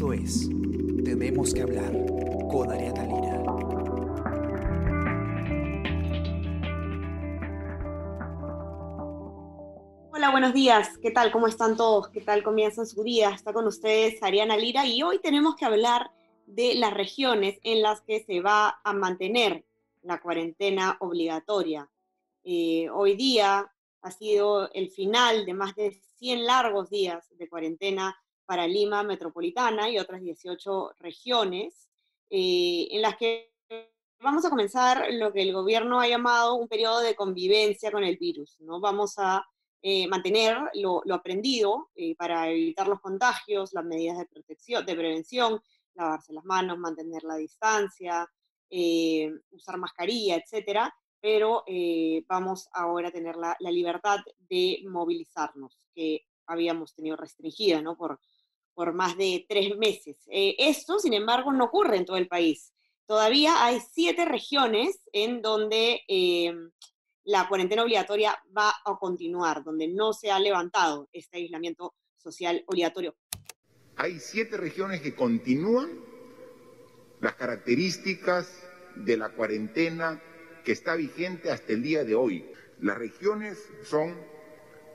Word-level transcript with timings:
Esto 0.00 0.14
es 0.14 0.48
Tenemos 1.04 1.52
que 1.52 1.60
hablar 1.60 1.92
con 2.50 2.72
Ariana 2.72 3.04
Lira. 3.04 3.42
Hola, 10.10 10.30
buenos 10.30 10.54
días. 10.54 10.96
¿Qué 11.02 11.10
tal? 11.10 11.30
¿Cómo 11.30 11.48
están 11.48 11.76
todos? 11.76 12.08
¿Qué 12.08 12.22
tal 12.22 12.42
comienzan 12.42 12.86
su 12.86 13.02
día? 13.02 13.28
Está 13.28 13.52
con 13.52 13.66
ustedes 13.66 14.22
Ariana 14.22 14.56
Lira 14.56 14.86
y 14.86 15.02
hoy 15.02 15.18
tenemos 15.18 15.54
que 15.54 15.66
hablar 15.66 16.10
de 16.46 16.76
las 16.76 16.94
regiones 16.94 17.58
en 17.62 17.82
las 17.82 18.00
que 18.00 18.24
se 18.24 18.40
va 18.40 18.80
a 18.82 18.94
mantener 18.94 19.66
la 20.00 20.18
cuarentena 20.22 20.96
obligatoria. 21.00 21.90
Eh, 22.42 22.88
hoy 22.88 23.16
día 23.16 23.70
ha 24.00 24.10
sido 24.10 24.72
el 24.72 24.88
final 24.88 25.44
de 25.44 25.52
más 25.52 25.74
de 25.74 25.90
100 26.16 26.46
largos 26.46 26.88
días 26.88 27.28
de 27.36 27.50
cuarentena 27.50 28.16
para 28.50 28.66
Lima 28.66 29.04
Metropolitana 29.04 29.88
y 29.88 30.00
otras 30.00 30.20
18 30.20 30.94
regiones, 30.98 31.88
eh, 32.30 32.88
en 32.90 33.00
las 33.00 33.16
que 33.16 33.54
vamos 34.18 34.44
a 34.44 34.50
comenzar 34.50 35.06
lo 35.12 35.32
que 35.32 35.42
el 35.42 35.52
gobierno 35.52 36.00
ha 36.00 36.08
llamado 36.08 36.56
un 36.56 36.66
periodo 36.66 36.98
de 36.98 37.14
convivencia 37.14 37.92
con 37.92 38.02
el 38.02 38.16
virus. 38.16 38.56
¿no? 38.58 38.80
Vamos 38.80 39.14
a 39.18 39.46
eh, 39.80 40.08
mantener 40.08 40.58
lo, 40.74 41.00
aprendido 41.12 41.90
eh, 41.94 42.16
para 42.16 42.50
evitar 42.50 42.88
los 42.88 43.00
contagios, 43.00 43.72
las 43.72 43.84
medidas 43.84 44.18
de 44.18 44.26
protección, 44.26 44.84
de 44.84 44.96
prevención, 44.96 45.60
lavarse 45.94 46.32
las 46.32 46.44
manos, 46.44 46.76
mantener 46.76 47.22
la 47.22 47.36
distancia, 47.36 48.28
usar 49.52 49.78
mascarilla, 49.78 50.34
etcétera, 50.34 50.92
pero 51.20 51.64
vamos 52.26 52.68
ahora 52.72 53.10
a 53.10 53.12
tener 53.12 53.36
la, 53.36 53.56
la, 53.60 53.70
libertad 53.70 54.18
de 54.38 54.82
movilizarnos, 54.88 55.78
que 55.94 56.26
habíamos 56.46 56.94
tenido 56.94 57.16
restringida, 57.16 57.80
¿no? 57.80 57.96
Por, 57.96 58.18
por 58.80 58.94
más 58.94 59.14
de 59.18 59.44
tres 59.46 59.76
meses. 59.76 60.16
Eh, 60.30 60.56
esto, 60.58 60.98
sin 60.98 61.12
embargo, 61.12 61.52
no 61.52 61.64
ocurre 61.64 61.98
en 61.98 62.06
todo 62.06 62.16
el 62.16 62.28
país. 62.28 62.72
Todavía 63.04 63.62
hay 63.62 63.78
siete 63.92 64.24
regiones 64.24 64.98
en 65.12 65.42
donde 65.42 66.00
eh, 66.08 66.54
la 67.24 67.46
cuarentena 67.46 67.82
obligatoria 67.82 68.42
va 68.56 68.70
a 68.70 68.96
continuar, 68.98 69.62
donde 69.62 69.86
no 69.86 70.14
se 70.14 70.30
ha 70.30 70.40
levantado 70.40 71.10
este 71.12 71.36
aislamiento 71.36 71.94
social 72.16 72.64
obligatorio. 72.68 73.14
Hay 73.96 74.18
siete 74.18 74.56
regiones 74.56 75.02
que 75.02 75.14
continúan 75.14 75.90
las 77.20 77.34
características 77.34 78.62
de 78.96 79.18
la 79.18 79.28
cuarentena 79.28 80.22
que 80.64 80.72
está 80.72 80.94
vigente 80.94 81.50
hasta 81.50 81.74
el 81.74 81.82
día 81.82 82.02
de 82.02 82.14
hoy. 82.14 82.50
Las 82.78 82.96
regiones 82.96 83.58
son 83.84 84.16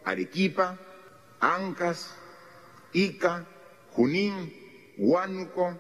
Arequipa, 0.06 0.80
Ancas, 1.40 2.10
Ica, 2.94 3.46
Junín, 3.96 4.54
Huánuco, 4.98 5.80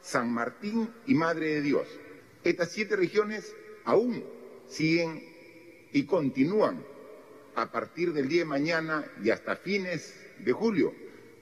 San 0.00 0.32
Martín 0.32 0.94
y 1.06 1.14
Madre 1.14 1.54
de 1.54 1.62
Dios. 1.62 1.88
Estas 2.44 2.70
siete 2.70 2.94
regiones 2.94 3.52
aún 3.84 4.24
siguen 4.68 5.20
y 5.92 6.06
continúan 6.06 6.84
a 7.56 7.72
partir 7.72 8.12
del 8.12 8.28
día 8.28 8.42
de 8.42 8.44
mañana 8.44 9.04
y 9.24 9.30
hasta 9.30 9.56
fines 9.56 10.14
de 10.38 10.52
julio 10.52 10.94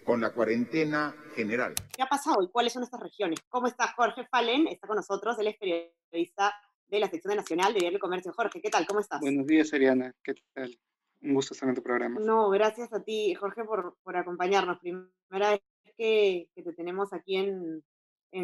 con 0.04 0.22
la 0.22 0.32
cuarentena 0.32 1.14
general. 1.34 1.74
¿Qué 1.94 2.02
ha 2.02 2.06
pasado 2.06 2.42
y 2.42 2.48
cuáles 2.48 2.72
son 2.72 2.84
estas 2.84 3.00
regiones? 3.00 3.40
¿Cómo 3.50 3.66
está 3.66 3.92
Jorge 3.94 4.26
Fallen? 4.30 4.68
Está 4.68 4.86
con 4.86 4.96
nosotros, 4.96 5.38
él 5.38 5.48
es 5.48 5.58
periodista 5.58 6.54
de 6.88 6.98
la 6.98 7.10
sección 7.10 7.36
nacional 7.36 7.74
de 7.74 7.80
Diario 7.80 7.98
Comercio. 7.98 8.32
Jorge, 8.32 8.62
¿qué 8.62 8.70
tal? 8.70 8.86
¿Cómo 8.86 9.00
estás? 9.00 9.20
Buenos 9.20 9.46
días, 9.46 9.70
Ariana. 9.74 10.14
¿Qué 10.24 10.34
tal? 10.54 10.78
Un 11.20 11.34
gusto 11.34 11.52
estar 11.52 11.68
en 11.68 11.74
tu 11.74 11.82
programa. 11.82 12.20
No, 12.20 12.48
gracias 12.48 12.90
a 12.94 13.02
ti, 13.02 13.34
Jorge, 13.34 13.64
por, 13.64 13.98
por 14.02 14.16
acompañarnos. 14.16 14.78
Primera 14.78 15.50
vez 15.50 15.60
que, 15.96 16.48
te 16.54 16.72
tenemos 16.72 17.12
aquí 17.12 17.36
en, 17.36 17.82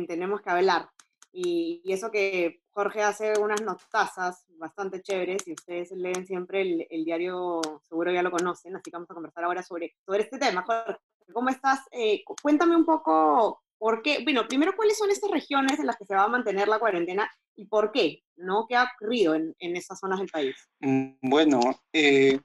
Tenemos 0.07 0.41
que 0.41 0.51
hablar. 0.51 0.89
Y, 1.33 1.83
eso 1.87 2.11
que 2.11 2.61
Jorge 2.71 3.03
hace 3.03 3.39
unas 3.39 3.61
notazas 3.61 4.45
bastante 4.57 5.03
chéveres 5.03 5.47
y 5.47 5.53
ustedes 5.53 5.91
leen 5.93 6.27
siempre 6.27 6.87
el, 6.89 7.05
diario, 7.05 7.61
seguro 7.89 8.13
ya 8.13 8.23
lo 8.23 8.31
conocen, 8.31 8.77
así 8.77 8.91
que 8.91 8.97
vamos 8.97 9.11
a 9.11 9.15
conversar 9.15 9.45
ahora 9.45 9.63
sobre, 9.63 9.95
sobre 10.07 10.23
este 10.23 10.39
tema. 10.39 10.63
Jorge, 10.63 10.97
¿cómo 11.33 11.51
estás? 11.51 11.81
Eh, 11.91 12.23
cuéntame 12.43 12.77
un 12.77 12.87
poco 12.87 13.63
por 13.79 14.01
qué, 14.01 14.23
bueno, 14.23 14.47
primero, 14.47 14.75
¿cuáles 14.77 14.97
son 14.97 15.11
estas 15.11 15.31
regiones 15.31 15.79
en 15.79 15.87
las 15.87 15.97
que 15.97 16.07
se 16.07 16.15
va 16.15 16.25
a 16.25 16.29
mantener 16.29 16.69
la 16.69 16.79
cuarentena 16.79 17.31
y 17.57 17.67
por 17.67 17.93
qué? 17.93 18.23
¿no? 18.37 18.67
¿Qué 18.69 18.77
ha 18.77 18.91
ocurrido 18.95 19.35
en, 19.35 19.55
en 19.59 19.77
esas 19.77 19.99
zonas 19.99 20.19
del 20.19 20.29
país? 20.29 20.57
Mm, 20.81 21.15
bueno, 21.23 21.61
eh, 21.93 22.39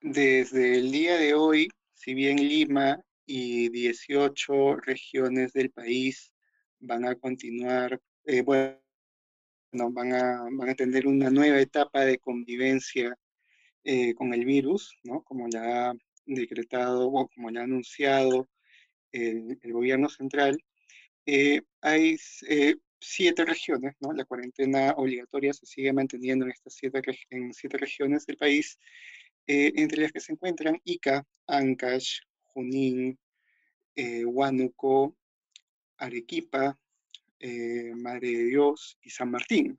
desde 0.00 0.78
el 0.78 0.92
día 0.92 1.16
de 1.16 1.34
hoy, 1.34 1.68
si 1.94 2.14
bien 2.14 2.36
Lima 2.36 3.00
y 3.28 3.68
18 3.68 4.76
regiones 4.76 5.52
del 5.52 5.70
país 5.70 6.32
van 6.80 7.04
a 7.04 7.14
continuar, 7.14 8.00
eh, 8.24 8.42
bueno, 8.42 8.78
van 9.72 10.14
a, 10.14 10.48
van 10.50 10.70
a 10.70 10.74
tener 10.74 11.06
una 11.06 11.30
nueva 11.30 11.60
etapa 11.60 12.04
de 12.06 12.18
convivencia 12.18 13.14
eh, 13.84 14.14
con 14.14 14.32
el 14.34 14.44
virus, 14.46 14.96
¿no? 15.04 15.22
Como 15.24 15.48
ya 15.50 15.90
ha 15.90 15.94
decretado 16.26 17.08
o 17.08 17.28
como 17.28 17.50
ya 17.50 17.60
ha 17.60 17.64
anunciado 17.64 18.48
el, 19.12 19.58
gobierno 19.62 20.08
central. 20.08 20.58
Eh, 21.26 21.60
hay 21.82 22.16
siete 23.00 23.44
regiones, 23.44 23.94
¿no? 24.00 24.12
La 24.12 24.24
cuarentena 24.24 24.92
obligatoria 24.96 25.52
se 25.52 25.66
sigue 25.66 25.92
manteniendo 25.92 26.46
en 26.46 26.52
estas 26.52 26.74
siete, 26.74 27.02
en 27.30 27.52
siete 27.54 27.78
regiones 27.78 28.26
del 28.26 28.38
país, 28.38 28.78
entre 29.46 30.02
las 30.02 30.12
que 30.12 30.20
se 30.20 30.32
encuentran 30.32 30.80
Ica, 30.84 31.24
Ancash, 31.46 32.20
Junín, 32.58 33.16
eh, 33.94 34.24
Huánuco, 34.24 35.16
Arequipa, 35.96 36.76
eh, 37.38 37.92
Madre 37.94 38.30
de 38.30 38.44
Dios 38.46 38.98
y 39.00 39.10
San 39.10 39.30
Martín. 39.30 39.78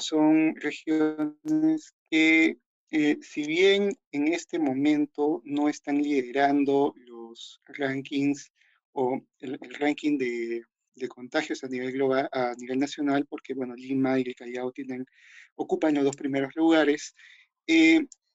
Son 0.00 0.56
regiones 0.56 1.94
que, 2.10 2.58
eh, 2.90 3.18
si 3.22 3.46
bien 3.46 3.96
en 4.10 4.32
este 4.32 4.58
momento 4.58 5.42
no 5.44 5.68
están 5.68 6.02
liderando 6.02 6.92
los 7.06 7.60
rankings 7.66 8.50
o 8.92 9.20
el, 9.38 9.58
ranking 9.78 10.18
de, 10.18 10.64
contagios 11.08 11.62
a 11.62 11.68
nivel 11.68 11.92
global, 11.92 12.28
a 12.32 12.54
nivel 12.58 12.78
nacional, 12.80 13.26
porque 13.26 13.54
bueno, 13.54 13.74
Lima 13.76 14.18
y 14.18 14.22
el 14.22 14.34
Callao 14.34 14.72
ocupan 15.54 15.94
los 15.94 16.04
dos 16.04 16.16
primeros 16.16 16.54
lugares, 16.56 17.14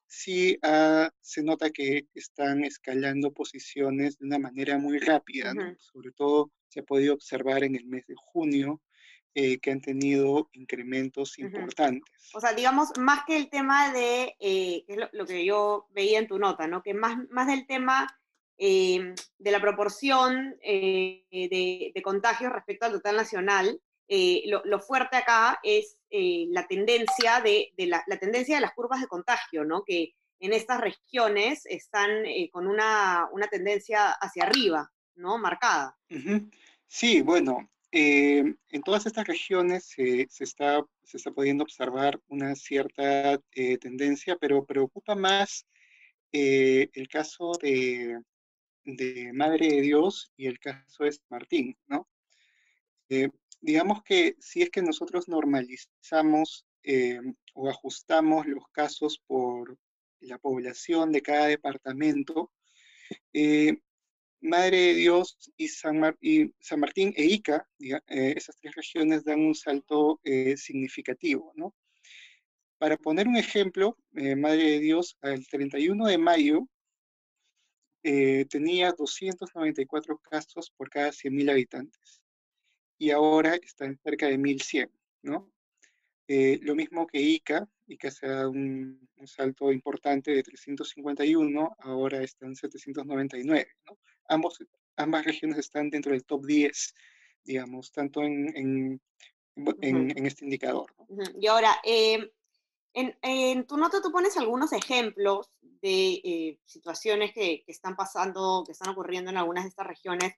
sí 0.07 0.57
ah, 0.63 1.11
se 1.21 1.43
nota 1.43 1.69
que 1.69 2.07
están 2.13 2.63
escalando 2.63 3.31
posiciones 3.31 4.17
de 4.17 4.25
una 4.25 4.39
manera 4.39 4.77
muy 4.77 4.99
rápida, 4.99 5.53
sobre 5.77 6.11
todo 6.11 6.51
se 6.69 6.79
ha 6.79 6.83
podido 6.83 7.13
observar 7.13 7.63
en 7.63 7.75
el 7.75 7.85
mes 7.85 8.05
de 8.07 8.15
junio 8.15 8.81
eh, 9.35 9.59
que 9.59 9.71
han 9.71 9.81
tenido 9.81 10.49
incrementos 10.53 11.37
importantes. 11.37 12.31
O 12.33 12.41
sea, 12.41 12.53
digamos, 12.53 12.89
más 12.97 13.23
que 13.25 13.37
el 13.37 13.49
tema 13.49 13.93
de, 13.93 14.35
eh, 14.39 14.83
que 14.87 14.93
es 14.93 14.99
lo, 15.11 15.25
que 15.25 15.45
yo 15.45 15.87
veía 15.91 16.17
en 16.19 16.27
tu 16.27 16.39
nota, 16.39 16.67
¿no? 16.67 16.81
Que 16.81 16.93
más, 16.93 17.17
más 17.29 17.45
del 17.45 17.67
tema 17.67 18.07
em, 18.57 19.13
de 19.37 19.51
la 19.51 19.61
proporción 19.61 20.55
eh, 20.63 21.23
de, 21.29 21.91
de 21.93 22.01
contagios 22.01 22.51
respecto 22.51 22.87
al 22.87 22.93
total 22.93 23.15
nacional, 23.15 23.79
eh, 24.09 24.43
lo, 24.45 24.79
fuerte 24.79 25.17
acá 25.17 25.59
es 25.63 25.97
eh, 26.09 26.45
la 26.49 26.65
tendencia 26.65 27.41
de, 27.41 27.73
la, 27.77 28.03
tendencia 28.19 28.55
de 28.55 28.61
las 28.61 28.73
curvas 28.73 29.01
de 29.01 29.07
contagio, 29.07 29.65
¿no? 29.65 29.83
Que 29.83 30.13
en 30.39 30.53
estas 30.53 30.79
regiones 30.79 31.65
están 31.65 32.25
eh, 32.25 32.49
con 32.51 32.67
una, 32.67 33.27
tendencia 33.51 34.11
hacia 34.11 34.43
arriba, 34.43 34.89
¿no? 35.15 35.37
Marcada. 35.37 35.97
Sí, 36.85 37.21
bueno, 37.21 37.69
en 37.91 38.81
todas 38.85 39.05
estas 39.07 39.27
regiones 39.27 39.85
se, 39.85 40.27
está, 40.39 40.85
se 41.03 41.17
está 41.17 41.31
pudiendo 41.31 41.65
observar 41.65 42.19
una 42.27 42.55
cierta 42.55 43.37
tendencia, 43.81 44.37
pero 44.39 44.63
preocupa 44.63 45.15
más 45.15 45.65
el 46.31 47.07
caso 47.09 47.51
de, 47.61 48.21
de 48.85 49.33
Madre 49.33 49.67
de 49.67 49.81
Dios 49.81 50.31
y 50.37 50.47
el 50.47 50.59
caso 50.59 51.03
de 51.03 51.17
Martín, 51.29 51.77
¿no? 51.87 52.07
Digamos 53.61 54.03
que 54.03 54.35
si 54.39 54.61
es 54.61 54.69
que 54.69 54.81
nosotros 54.81 55.27
normalizamos 55.27 56.65
eh, 56.83 57.19
o 57.53 57.69
ajustamos 57.69 58.45
los 58.47 58.67
casos 58.71 59.21
por 59.27 59.77
la 60.19 60.37
población 60.37 61.11
de 61.11 61.21
cada 61.21 61.47
departamento, 61.47 62.51
eh, 63.33 63.77
Madre 64.39 64.77
de 64.77 64.93
Dios 64.93 65.37
y 65.57 65.67
San, 65.67 65.99
Martín 65.99 67.13
e 67.17 67.25
Ica, 67.25 67.67
eh, 67.79 68.33
esas 68.37 68.55
tres 68.57 68.75
regiones 68.75 69.23
dan 69.23 69.39
un 69.39 69.55
salto 69.55 70.21
significativo, 70.55 71.53
¿no? 71.55 71.73
Para 72.77 72.97
poner 72.97 73.27
un 73.27 73.35
ejemplo, 73.35 73.97
Madre 74.11 74.63
de 74.71 74.79
Dios, 74.79 75.17
al 75.21 75.45
31 75.47 76.05
de 76.05 76.17
mayo 76.19 76.67
tenía 78.03 78.91
294 78.91 80.19
casos 80.19 80.71
por 80.77 80.89
cada 80.89 81.11
100.000 81.11 81.49
habitantes 81.49 82.21
y 82.97 83.11
ahora 83.11 83.55
está 83.55 83.85
en 83.85 83.97
cerca 83.97 84.27
de 84.27 84.37
1100, 84.37 84.91
¿no? 85.23 85.51
Eh, 86.27 86.59
lo 86.61 86.75
mismo 86.75 87.07
que 87.07 87.21
ICA, 87.21 87.69
ICA 87.87 88.11
se 88.11 88.25
ha 88.25 88.29
dado 88.29 88.51
un, 88.51 89.07
salto 89.25 89.71
importante 89.71 90.31
de 90.31 90.43
351, 90.43 91.75
ahora 91.79 92.21
está 92.21 92.45
en 92.45 92.55
799, 92.55 93.67
¿no? 93.85 93.97
Ambos 94.27 94.59
ambas 94.97 95.25
regiones 95.25 95.59
están 95.59 95.89
dentro 95.89 96.11
del 96.11 96.25
top 96.25 96.45
10, 96.45 96.95
digamos, 97.43 97.91
tanto 97.91 98.23
en, 98.23 98.55
en, 98.57 99.01
en, 99.81 100.25
este 100.25 100.43
indicador. 100.43 100.93
Y 101.39 101.47
ahora, 101.47 101.79
en, 101.83 102.29
en, 102.93 103.65
tu 103.65 103.77
nota 103.77 104.01
tú 104.01 104.11
pones 104.11 104.35
algunos 104.37 104.73
ejemplos 104.73 105.51
de 105.61 106.13
eh, 106.23 106.59
situaciones 106.65 107.31
que, 107.31 107.63
que, 107.63 107.71
están 107.71 107.95
pasando, 107.95 108.63
que 108.65 108.71
están 108.71 108.89
ocurriendo 108.89 109.29
en 109.29 109.37
algunas 109.37 109.63
de 109.63 109.69
estas 109.69 109.87
regiones 109.87 110.33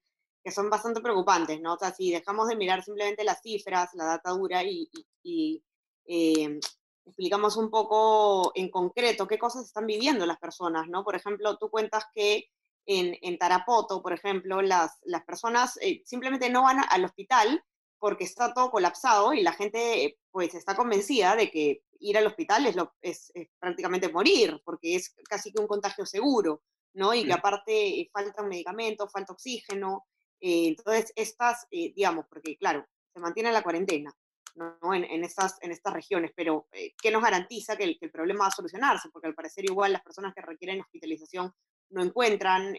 que 0.50 0.56
son 0.56 0.70
bastante 0.70 1.00
preocupantes, 1.00 1.62
¿no? 1.62 1.76
O 1.76 1.78
sea, 1.78 1.94
si 1.94 2.12
dejamos 2.12 2.48
de 2.48 2.56
mirar 2.56 2.84
simplemente 2.84 3.24
las 3.24 3.40
cifras, 3.42 3.92
la 3.94 4.06
data 4.06 4.32
dura 4.32 4.64
y, 4.64 4.90
y, 5.22 5.64
em, 6.06 6.60
explicamos 7.06 7.56
un 7.56 7.70
poco 7.70 8.52
en 8.56 8.72
concreto 8.72 9.28
qué 9.28 9.38
cosas 9.38 9.66
están 9.66 9.86
viviendo 9.86 10.26
las 10.26 10.40
personas, 10.40 10.88
¿no? 10.88 11.04
Por 11.04 11.16
ejemplo, 11.16 11.56
tú 11.58 11.70
cuentas 11.70 12.06
que 12.16 12.50
en, 12.88 13.16
en 13.22 13.38
Tarapoto, 13.38 14.02
por 14.02 14.14
ejemplo, 14.14 14.64
las, 14.64 14.98
las 15.04 15.24
personas 15.24 15.78
eh, 15.82 16.02
simplemente 16.04 16.50
no 16.50 16.64
van 16.64 16.80
al 16.90 17.06
hospital 17.06 17.64
porque 18.00 18.24
está 18.24 18.52
todo 18.52 18.72
colapsado 18.72 19.34
y 19.34 19.44
la 19.44 19.54
gente 19.54 20.18
pues 20.32 20.56
está 20.56 20.76
convencida 20.76 21.36
de 21.36 21.52
que 21.52 21.84
ir 22.00 22.18
al 22.18 22.26
hospital 22.26 22.66
es, 22.66 22.76
lo, 22.76 22.96
es, 23.02 23.32
prácticamente 23.60 24.10
morir, 24.10 24.60
porque 24.66 24.96
es 24.96 25.14
casi 25.30 25.52
que 25.52 25.62
un 25.62 25.68
contagio 25.68 26.08
seguro, 26.08 26.64
¿no? 26.94 27.14
Y 27.14 27.26
que 27.26 27.34
aparte 27.34 28.00
eh, 28.00 28.10
falta 28.12 28.42
un 28.42 28.50
medicamento, 28.50 29.08
falta 29.08 29.34
oxígeno, 29.34 30.08
eh, 30.40 30.68
entonces 30.68 31.12
estas, 31.16 31.68
digamos, 31.70 32.26
porque 32.30 32.58
claro, 32.58 32.86
se 33.14 33.20
mantiene 33.20 33.52
la 33.52 33.64
cuarentena, 33.64 34.14
¿no? 34.56 34.94
En, 34.94 35.24
estas, 35.24 35.58
en 35.62 35.72
estas 35.72 35.94
regiones, 35.94 36.32
pero 36.36 36.68
¿qué 37.02 37.12
nos 37.12 37.24
garantiza 37.24 37.78
que 37.78 37.84
el, 37.84 38.12
problema 38.12 38.42
va 38.42 38.48
a 38.48 38.52
solucionarse? 38.52 39.10
Porque 39.10 39.28
al 39.28 39.36
parecer 39.36 39.66
igual 39.66 39.94
las 39.94 40.02
personas 40.02 40.34
que 40.34 40.42
requieren 40.42 40.82
hospitalización 40.82 41.54
no 41.92 42.04
encuentran 42.04 42.76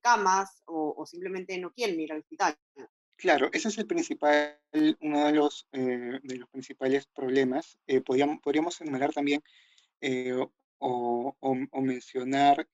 camas 0.00 0.62
o, 0.66 1.04
simplemente 1.06 1.58
no 1.58 1.72
quieren 1.72 1.98
ir 1.98 2.12
al 2.12 2.20
hospital. 2.20 2.56
Claro, 3.16 3.48
ese 3.52 3.68
es 3.68 3.78
el 3.78 3.86
principal, 3.86 4.60
uno 5.00 5.26
de 5.26 5.32
los, 5.32 5.66
eh, 5.72 6.20
de 6.22 6.36
los 6.36 6.48
principales 6.50 7.06
problemas. 7.06 7.78
Eh, 7.86 8.02
podríamos, 8.02 8.40
podríamos 8.42 8.78
enumerar 8.82 9.12
también 9.12 9.42
eh, 10.02 10.34
o, 10.78 11.34
mencionar 11.80 12.68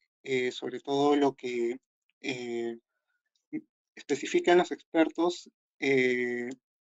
sobre 0.53 0.81
todo 0.81 1.17
lo 1.17 1.35
que 1.35 1.79
especifican 3.95 4.59
los 4.59 4.73
expertos 4.73 5.51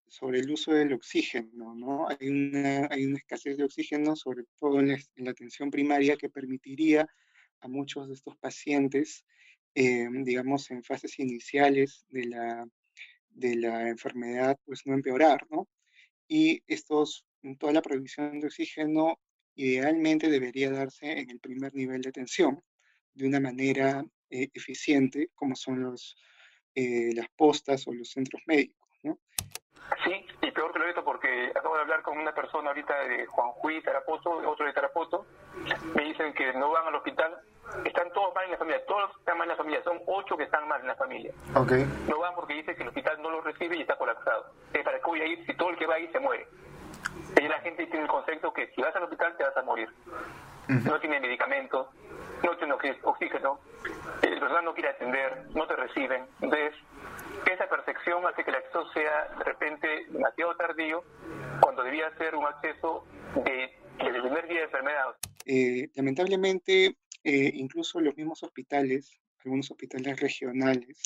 sobre 0.08 0.40
el 0.40 0.52
uso 0.52 0.74
del 0.74 0.94
oxígeno, 0.94 1.74
¿no? 1.74 2.08
Hay 2.08 2.28
una, 2.28 2.88
hay 2.92 3.06
una 3.06 3.18
escasez 3.18 3.58
de 3.58 3.63
oxígeno, 3.63 4.16
sobre 4.16 4.44
todo 4.60 4.80
en 4.80 4.90
la, 4.90 5.31
atención 5.31 5.72
primaria, 5.72 6.18
que 6.18 6.30
permitiría 6.30 7.08
a 7.62 7.68
muchos 7.68 8.08
de 8.08 8.13
estos 8.13 8.38
pacientes, 8.38 9.25
digamos, 9.74 10.69
en 10.69 10.84
fases 10.84 11.18
iniciales 11.19 12.06
de 12.10 12.25
la 12.25 12.68
de 13.34 13.56
la 13.56 13.90
enfermedad 13.90 14.58
pues 14.66 14.81
no 14.86 14.94
empeorar, 14.94 15.46
¿no? 15.50 15.68
Y 16.28 16.63
estos, 16.68 17.25
toda 17.60 17.74
la 17.74 17.81
provisión 17.81 18.40
de 18.40 18.48
oxígeno 18.48 19.19
idealmente 19.56 20.30
debería 20.30 20.72
darse 20.72 21.12
en 21.12 21.30
el 21.30 21.40
primer 21.40 21.74
nivel 21.74 22.02
de 22.02 22.10
atención 22.10 22.62
de 23.13 23.28
una 23.28 23.40
manera 23.40 24.06
eh, 24.30 24.48
eficiente, 24.54 25.30
como 25.36 25.56
son 25.56 25.81
los, 25.81 26.16
eh, 26.75 27.12
las 27.15 27.27
postas 27.29 27.88
o 27.88 27.94
los 27.94 28.09
centros 28.09 28.41
médicos, 28.45 28.88
¿no? 29.03 29.18
Sí, 30.06 30.25
y 30.41 30.51
peor 30.51 30.71
que 30.71 30.79
lo 30.79 30.88
esto 30.88 31.03
porque 31.03 31.51
acabo 31.53 31.75
de 31.75 31.81
hablar 31.81 32.01
con 32.01 32.18
una 32.18 32.33
persona 32.33 32.69
ahorita 32.69 32.97
de 33.07 33.25
Juanjuy, 33.25 33.81
Tarapoto, 33.81 34.29
otro 34.50 34.65
de 34.65 34.73
Tarapoto, 34.73 35.25
me 35.95 36.06
dicen 36.06 36.33
que 36.33 36.53
no 36.53 36.71
van 36.71 36.88
al 36.88 36.95
hospital 36.95 37.41
están 37.85 38.12
todos 38.13 38.33
mal 38.35 38.45
en 38.45 38.51
la 38.51 38.57
familia, 38.57 38.85
todos 38.85 39.12
están 39.18 39.38
mal 39.38 39.45
en 39.45 39.50
la 39.50 39.56
familia, 39.56 39.83
son 39.83 40.00
ocho 40.06 40.38
que 40.38 40.44
están 40.44 40.68
mal 40.68 40.81
en 40.81 40.88
la 40.88 40.95
familia. 40.95 41.33
Okay. 41.56 41.85
No 42.09 42.19
van 42.19 42.35
porque 42.35 42.56
dice 42.56 42.75
que 42.75 42.83
el 42.83 42.89
hospital 42.89 43.21
no 43.21 43.29
los 43.29 43.44
recibe 43.44 43.77
y 43.77 43.81
está 43.81 43.95
colapsado. 43.97 44.51
¿Para 44.83 44.97
qué 44.97 45.06
voy 45.06 45.21
a 45.21 45.25
ir 45.25 45.45
si 45.45 45.53
todo 45.56 45.69
el 45.69 45.77
que 45.77 45.85
va 45.85 45.95
ahí 45.95 46.07
se 46.12 46.19
muere? 46.19 46.47
Y 47.39 47.47
la 47.47 47.59
gente 47.59 47.85
tiene 47.85 48.03
el 48.03 48.07
concepto 48.07 48.53
que 48.53 48.67
si 48.75 48.81
vas 48.81 48.95
al 48.95 49.03
hospital 49.03 49.35
te 49.38 49.44
vas 49.44 49.56
a 49.56 49.62
morir. 49.63 49.89
No 50.71 51.00
tiene 51.00 51.19
medicamentos, 51.19 51.88
no 52.44 52.57
tiene 52.57 52.73
oxígeno, 53.03 53.59
el 54.21 54.39
personal 54.39 54.65
no 54.65 54.73
quiere 54.73 54.89
atender, 54.89 55.45
no 55.53 55.68
te 55.68 55.75
reciben. 55.75 56.25
Entonces, 56.41 56.73
esa 57.51 57.68
percepción 57.68 58.25
hace 58.25 58.44
que 58.44 58.51
el 58.51 58.56
acceso 58.56 58.89
sea 58.94 59.27
de 59.38 59.44
repente 59.44 60.06
demasiado 60.09 60.56
tardío 60.56 61.03
cuando 61.62 61.83
debía 61.83 62.09
ser 62.18 62.35
un 62.35 62.45
acceso 62.45 63.06
de, 63.44 63.69
desde 63.97 64.15
el 64.15 64.21
primer 64.21 64.47
día 64.47 64.59
de 64.59 64.65
enfermedad. 64.65 65.15
Eh, 65.45 65.89
lamentablemente, 65.95 66.95
eh, 67.24 67.51
incluso 67.53 68.00
los 68.00 68.15
mismos 68.15 68.41
hospitales, 68.44 69.19
algunos 69.44 69.69
hospitales 69.71 70.19
regionales, 70.19 71.03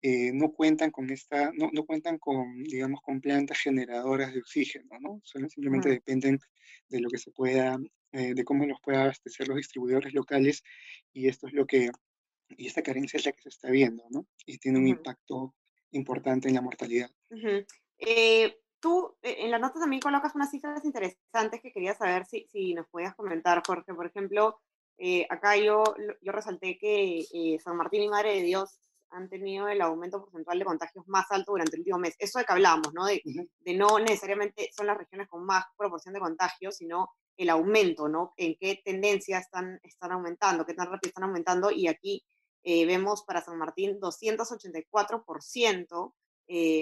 eh, 0.00 0.30
no 0.32 0.52
cuentan 0.52 0.90
con 0.90 1.10
esta, 1.10 1.50
no, 1.54 1.70
no, 1.72 1.84
cuentan 1.84 2.18
con, 2.18 2.62
digamos, 2.62 3.00
con 3.02 3.20
plantas 3.20 3.58
generadoras 3.58 4.32
de 4.32 4.40
oxígeno, 4.40 4.98
¿no? 5.00 5.20
Solo 5.24 5.48
simplemente 5.48 5.88
dependen 5.88 6.38
de 6.88 7.00
lo 7.00 7.08
que 7.08 7.18
se 7.18 7.32
pueda, 7.32 7.78
eh, 8.12 8.34
de 8.34 8.44
cómo 8.44 8.64
los 8.64 8.80
puedan 8.80 9.02
abastecer 9.02 9.48
los 9.48 9.56
distribuidores 9.56 10.14
locales, 10.14 10.62
y 11.12 11.28
esto 11.28 11.48
es 11.48 11.52
lo 11.52 11.66
que, 11.66 11.90
y 12.50 12.66
esta 12.68 12.82
carencia 12.82 13.16
es 13.16 13.26
la 13.26 13.32
que 13.32 13.42
se 13.42 13.48
está 13.48 13.70
viendo, 13.70 14.04
¿no? 14.10 14.26
Y 14.46 14.58
tiene 14.58 14.78
un 14.78 14.86
impacto 14.86 15.54
importante 15.90 16.48
en 16.48 16.54
la 16.54 16.62
mortalidad. 16.62 17.10
tú 18.80 19.16
en 19.22 19.50
la 19.50 19.58
nota 19.58 19.80
también 19.80 20.00
colocas 20.00 20.34
unas 20.36 20.50
cifras 20.50 20.84
interesantes 20.84 21.60
que 21.60 21.72
quería 21.72 21.94
saber 21.94 22.24
si, 22.24 22.46
si 22.52 22.72
nos 22.74 22.86
podías 22.86 23.16
comentar, 23.16 23.62
Jorge. 23.66 23.92
Por 23.94 24.06
ejemplo, 24.06 24.60
eh, 24.98 25.26
acá 25.30 25.56
yo, 25.56 25.82
yo 26.20 26.32
resalté 26.32 26.78
que 26.78 27.24
eh, 27.32 27.58
San 27.60 27.76
Martín 27.76 28.02
y 28.02 28.08
Madre 28.08 28.34
de 28.34 28.42
Dios 28.42 28.80
han 29.10 29.28
tenido 29.28 29.68
el 29.68 29.80
aumento 29.80 30.20
porcentual 30.20 30.58
de 30.58 30.64
contagios 30.64 31.06
más 31.08 31.26
alto 31.30 31.52
durante 31.52 31.76
el 31.76 31.80
último 31.80 31.98
mes. 31.98 32.14
Eso 32.18 32.38
de 32.38 32.44
que 32.44 32.52
hablábamos, 32.52 32.92
¿no? 32.94 33.06
De, 33.06 33.22
de, 33.60 33.74
no 33.74 33.98
necesariamente 33.98 34.70
son 34.76 34.86
las 34.86 34.98
regiones 34.98 35.28
con 35.28 35.44
más 35.44 35.64
proporción 35.76 36.14
de 36.14 36.20
contagios, 36.20 36.76
sino 36.76 37.10
el 37.36 37.50
aumento, 37.50 38.08
¿no? 38.08 38.34
En 38.36 38.56
qué 38.58 38.80
tendencia 38.84 39.38
están, 39.38 39.80
están 39.82 40.12
aumentando, 40.12 40.66
qué 40.66 40.74
tan 40.74 40.90
rápido 40.90 41.08
están 41.08 41.24
aumentando. 41.24 41.70
Y 41.70 41.88
aquí 41.88 42.24
eh, 42.62 42.86
vemos 42.86 43.24
para 43.24 43.42
San 43.42 43.58
Martín 43.58 44.00
284% 44.00 46.14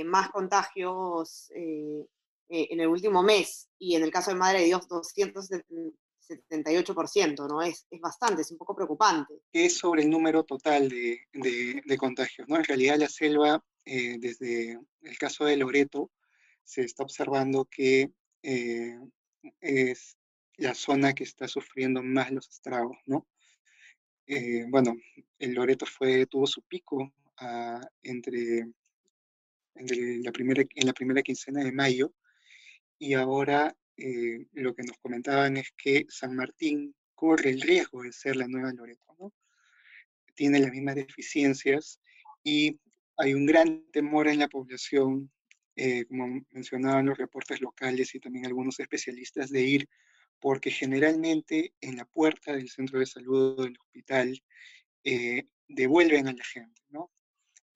más 0.05 0.31
contagios 0.31 1.50
en 1.52 2.06
el 2.49 2.87
último 2.87 3.22
mes. 3.22 3.69
Y 3.79 3.96
en 3.96 4.05
el 4.05 4.10
caso 4.10 4.31
de 4.31 4.36
Madre 4.36 4.60
de 4.60 4.67
Dios, 4.67 4.86
270 4.89 6.06
78%, 6.28 7.48
¿no? 7.48 7.62
Es, 7.62 7.86
es 7.90 8.00
bastante, 8.00 8.42
es 8.42 8.50
un 8.50 8.58
poco 8.58 8.74
preocupante. 8.74 9.40
Es 9.52 9.78
sobre 9.78 10.02
el 10.02 10.10
número 10.10 10.44
total 10.44 10.88
de, 10.88 11.20
de, 11.32 11.96
contagios, 11.96 12.48
¿no? 12.48 12.56
En 12.56 12.64
realidad 12.64 12.98
la 12.98 13.08
selva, 13.08 13.62
eh, 13.84 14.16
desde 14.18 14.78
el 15.02 15.18
caso 15.18 15.44
de 15.44 15.56
Loreto, 15.56 16.10
se 16.64 16.82
está 16.82 17.04
observando 17.04 17.66
que 17.70 18.10
eh, 18.42 18.98
es 19.60 20.16
la 20.56 20.74
zona 20.74 21.12
que 21.12 21.24
está 21.24 21.48
sufriendo 21.48 22.02
más 22.02 22.30
los 22.32 22.48
estragos, 22.48 22.98
¿no? 23.06 23.26
Eh, 24.26 24.64
bueno, 24.68 24.96
el 25.38 25.54
Loreto 25.54 25.86
fue, 25.86 26.26
tuvo 26.26 26.46
su 26.46 26.62
pico 26.62 27.12
ah, 27.38 27.80
entre, 28.02 28.66
entre 29.74 30.18
la 30.18 30.32
primera, 30.32 30.64
en 30.74 30.86
la 30.86 30.92
primera 30.92 31.22
quincena 31.22 31.62
de 31.62 31.72
mayo 31.72 32.12
y 32.98 33.14
ahora 33.14 33.76
eh, 33.96 34.46
lo 34.53 34.74
que 34.74 34.82
nos 34.82 34.98
comentaban 34.98 35.56
es 35.56 35.72
que 35.76 36.06
San 36.08 36.36
Martín 36.36 36.94
corre 37.15 37.50
el 37.50 37.60
riesgo 37.60 38.03
de 38.03 38.12
ser 38.12 38.36
la 38.36 38.46
nueva 38.46 38.72
Loreto, 38.72 39.17
¿no? 39.19 39.32
Tiene 40.34 40.60
las 40.60 40.70
mismas 40.70 40.96
deficiencias 40.96 42.00
y 42.44 42.79
hay 43.17 43.34
un 43.34 43.46
gran 43.46 43.84
temor 43.91 44.29
en 44.29 44.38
la 44.38 44.48
población, 44.48 45.31
eh, 45.76 46.05
como 46.05 46.44
mencionaban 46.50 47.06
los 47.06 47.17
reportes 47.17 47.60
locales 47.60 48.15
y 48.15 48.20
también 48.20 48.46
algunos 48.46 48.79
especialistas, 48.79 49.50
de 49.50 49.62
ir, 49.62 49.88
porque 50.38 50.70
generalmente 50.70 51.72
en 51.81 51.96
la 51.96 52.05
puerta 52.05 52.53
del 52.53 52.69
centro 52.69 52.98
de 52.98 53.06
salud 53.06 53.58
o 53.58 53.65
del 53.65 53.79
hospital 53.81 54.43
eh, 55.05 55.48
devuelven 55.69 56.29
a 56.29 56.32
la 56.34 56.44
gente, 56.44 56.82
¿no? 56.91 57.10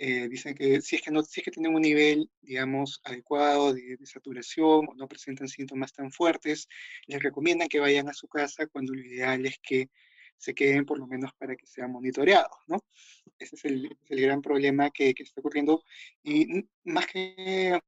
Eh, 0.02 0.28
dicen 0.30 0.54
que 0.54 0.80
si 0.80 0.96
es 0.96 1.02
que, 1.02 1.10
no, 1.10 1.22
si 1.22 1.40
es 1.40 1.44
que 1.44 1.50
tienen 1.50 1.74
un 1.74 1.82
nivel, 1.82 2.30
digamos, 2.40 3.02
adecuado 3.04 3.74
de, 3.74 3.98
saturación 4.04 4.88
o 4.88 4.94
no 4.94 5.06
presentan 5.06 5.46
síntomas 5.46 5.92
tan 5.92 6.10
fuertes, 6.10 6.68
les 7.06 7.22
recomiendan 7.22 7.68
que 7.68 7.80
vayan 7.80 8.08
a 8.08 8.14
su 8.14 8.26
casa 8.26 8.66
cuando 8.66 8.94
lo 8.94 9.02
ideal 9.02 9.44
es 9.44 9.58
que 9.58 9.90
se 10.38 10.54
queden 10.54 10.86
por 10.86 10.98
lo 10.98 11.06
menos 11.06 11.34
para 11.34 11.54
que 11.54 11.66
sean 11.66 11.92
monitoreados, 11.92 12.56
¿no? 12.66 12.82
Ese 13.38 13.56
es 13.56 13.64
el, 13.66 13.94
el 14.08 14.20
gran 14.22 14.40
problema 14.40 14.88
que, 14.90 15.12
que, 15.12 15.22
está 15.22 15.42
ocurriendo 15.42 15.84
y 16.24 16.66
más 16.84 17.06
que 17.06 17.78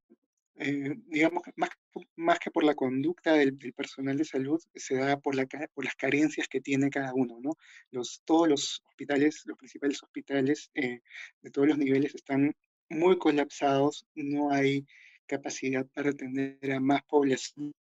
eh, 0.57 0.95
digamos, 1.07 1.43
más, 1.57 1.71
más 2.17 2.39
que 2.39 2.51
por 2.51 2.65
la 2.65 2.75
conducta 2.75 3.35
del, 3.35 3.57
personal 3.75 4.17
de 4.17 4.25
salud, 4.25 4.61
se 4.75 4.97
da 4.97 5.19
por, 5.19 5.35
la, 5.35 5.47
por 5.75 5.85
las 5.85 5.95
carencias 5.97 6.49
que 6.49 6.61
tiene 6.61 6.91
cada 6.91 7.15
uno, 7.15 7.39
¿no? 7.41 7.57
Los, 7.91 8.23
todos 8.25 8.49
los 8.49 8.83
hospitales, 8.89 9.43
los 9.47 9.57
principales 9.57 10.03
hospitales 10.03 10.71
eh, 10.75 11.01
de 11.41 11.51
todos 11.51 11.69
los 11.69 11.79
niveles 11.79 12.15
están 12.15 12.55
muy 12.89 13.19
colapsados, 13.19 14.07
no 14.15 14.53
hay 14.53 14.87
capacidad 15.27 15.87
para 15.95 16.11
atender 16.11 16.73
a 16.73 16.81
más 16.81 17.03
población 17.05 17.73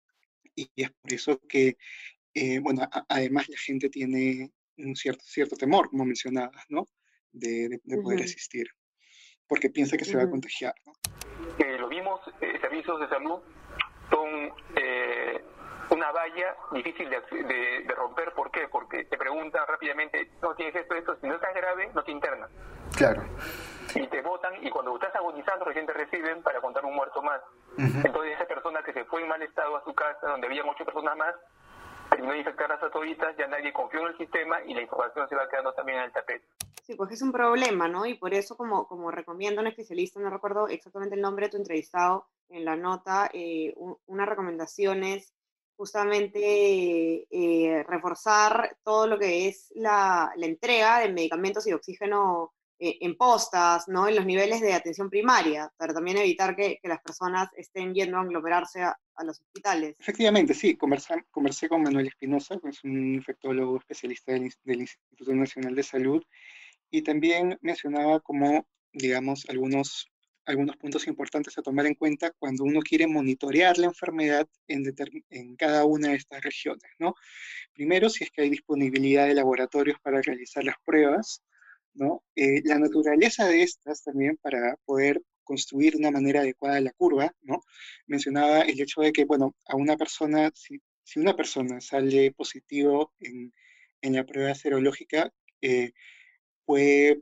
y 0.55 0.69
es 0.75 0.91
por 0.91 1.13
eso 1.13 1.39
que, 1.47 1.77
eh, 2.33 2.59
bueno, 2.59 2.87
además 3.09 3.49
la 3.49 3.57
gente 3.57 3.89
tiene 3.89 4.51
un 4.77 4.95
cierto, 4.95 5.23
cierto 5.25 5.55
temor, 5.55 5.89
como 5.89 6.05
mencionabas, 6.05 6.65
¿no? 6.69 6.87
De, 7.33 7.79
de, 7.83 7.97
poder 8.01 8.23
asistir. 8.23 8.67
porque 9.47 9.69
piensa 9.69 9.97
que 9.97 10.05
se 10.05 10.17
va 10.17 10.23
a 10.23 10.29
contagiar. 10.29 10.73
¿no? 10.85 11.30
Servicios 12.81 12.99
de 12.99 13.09
salud 13.09 13.39
son 14.09 14.53
una 15.91 16.11
valla 16.11 16.55
difícil 16.71 17.09
de, 17.09 17.93
romper. 17.95 18.33
¿Por 18.33 18.49
qué? 18.51 18.67
Porque 18.69 19.05
te 19.05 19.17
preguntan 19.17 19.65
rápidamente, 19.67 20.31
no 20.41 20.55
tienes 20.55 20.75
esto, 20.75 20.95
esto, 20.95 21.15
si 21.19 21.27
no 21.27 21.35
estás 21.35 21.53
grave, 21.53 21.91
no 21.93 22.03
te 22.03 22.11
internan. 22.11 22.49
Claro. 22.95 23.23
Y 23.95 24.07
te 24.07 24.21
votan 24.21 24.53
y 24.65 24.69
cuando 24.69 24.95
estás 24.95 25.15
agonizando 25.15 25.65
recién 25.65 25.85
te 25.85 25.93
reciben 25.93 26.41
para 26.43 26.61
contar 26.61 26.85
un 26.85 26.95
muerto 26.95 27.21
más. 27.21 27.41
Entonces 27.77 28.35
esa 28.35 28.45
persona 28.45 28.81
que 28.83 28.93
se 28.93 29.05
fue 29.05 29.21
en 29.21 29.27
mal 29.27 29.41
estado 29.41 29.75
a 29.75 29.83
su 29.83 29.93
casa, 29.93 30.27
donde 30.27 30.47
había 30.47 30.63
muchas 30.63 30.85
personas 30.85 31.15
más, 31.17 31.35
terminó 32.09 32.33
de 32.33 32.39
infectar 32.39 32.69
las 32.69 32.81
autoritas, 32.83 33.35
ya 33.37 33.47
nadie 33.47 33.71
confió 33.73 34.01
en 34.01 34.07
el 34.07 34.17
sistema 34.17 34.61
y 34.65 34.73
la 34.73 34.81
información 34.81 35.27
se 35.29 35.35
va 35.35 35.47
quedando 35.49 35.73
también 35.73 35.99
en 35.99 36.05
el 36.05 36.11
tapete. 36.11 36.45
Sí, 36.83 36.95
pues 36.95 37.11
es 37.11 37.21
un 37.21 37.31
problema, 37.31 37.87
¿no? 37.87 38.05
Y 38.05 38.15
por 38.15 38.33
eso, 38.33 38.57
como, 38.57 38.87
como 38.87 39.11
recomienda 39.11 39.61
un 39.61 39.67
especialista, 39.67 40.19
no 40.19 40.29
recuerdo 40.29 40.67
exactamente 40.67 41.15
el 41.15 41.21
nombre 41.21 41.45
de 41.45 41.51
tu 41.51 41.57
entrevistado 41.57 42.27
en 42.51 42.65
la 42.65 42.75
nota, 42.75 43.29
eh, 43.33 43.73
una 44.05 44.25
recomendación 44.25 45.03
es 45.03 45.33
justamente 45.75 47.25
eh, 47.29 47.83
reforzar 47.87 48.77
todo 48.83 49.07
lo 49.07 49.17
que 49.17 49.47
es 49.47 49.71
la, 49.75 50.31
la, 50.35 50.45
entrega 50.45 50.99
de 50.99 51.11
medicamentos 51.11 51.65
y 51.65 51.73
oxígeno 51.73 52.53
eh, 52.77 52.97
en 53.01 53.15
postas, 53.15 53.87
¿no? 53.87 54.07
en 54.07 54.15
los 54.15 54.25
niveles 54.25 54.61
de 54.61 54.73
atención 54.73 55.09
primaria, 55.09 55.71
para 55.77 55.93
también 55.93 56.17
evitar 56.17 56.55
que, 56.55 56.79
que 56.81 56.87
las 56.87 57.01
personas 57.01 57.49
estén 57.55 57.93
yendo 57.93 58.17
a 58.17 58.21
aglomerarse 58.21 58.81
a, 58.81 58.97
los 59.23 59.39
hospitales. 59.39 59.95
Efectivamente, 59.99 60.55
sí, 60.55 60.75
conversé, 60.75 61.25
conversé 61.29 61.69
con 61.69 61.83
Manuel 61.83 62.07
Espinosa, 62.07 62.59
que 62.59 62.69
es 62.69 62.83
un 62.83 63.13
infectólogo 63.13 63.77
especialista 63.77 64.31
del, 64.31 64.51
del 64.63 64.81
Instituto 64.81 65.35
Nacional 65.35 65.75
de 65.75 65.83
Salud, 65.83 66.23
y 66.89 67.03
también 67.03 67.55
mencionaba 67.61 68.19
como, 68.19 68.65
digamos, 68.93 69.45
algunos 69.47 70.10
algunos 70.45 70.77
puntos 70.77 71.07
importantes 71.07 71.57
a 71.57 71.61
tomar 71.61 71.85
en 71.85 71.95
cuenta 71.95 72.31
cuando 72.31 72.63
uno 72.63 72.81
quiere 72.81 73.07
monitorear 73.07 73.77
la 73.77 73.87
enfermedad 73.87 74.47
en, 74.67 74.83
en 75.29 75.55
cada 75.55 75.85
una 75.85 76.09
de 76.09 76.15
estas 76.15 76.41
regiones, 76.43 76.91
¿no? 76.99 77.15
Primero, 77.73 78.09
si 78.09 78.23
es 78.23 78.31
que 78.31 78.41
hay 78.43 78.49
disponibilidad 78.49 79.27
de 79.27 79.35
laboratorios 79.35 79.99
para 80.01 80.21
realizar 80.21 80.63
las 80.63 80.75
pruebas, 80.83 81.43
¿no? 81.93 82.23
Eh, 82.35 82.61
la 82.65 82.79
naturaleza 82.79 83.47
de 83.47 83.63
estas 83.63 84.03
también 84.03 84.37
para 84.41 84.77
poder 84.85 85.21
construir 85.43 85.93
de 85.93 85.99
una 85.99 86.11
manera 86.11 86.41
adecuada 86.41 86.79
la 86.81 86.91
curva, 86.91 87.33
¿no? 87.41 87.61
Mencionaba 88.07 88.61
el 88.61 88.79
hecho 88.79 89.01
de 89.01 89.11
que, 89.11 89.25
bueno, 89.25 89.55
a 89.67 89.75
una 89.75 89.97
persona, 89.97 90.51
si, 90.55 90.81
si 91.03 91.19
una 91.19 91.35
persona 91.35 91.81
sale 91.81 92.31
positivo 92.31 93.13
en, 93.19 93.53
en 94.01 94.15
la 94.15 94.25
prueba 94.25 94.55
serológica, 94.55 95.31
eh, 95.61 95.91
puede, 96.65 97.21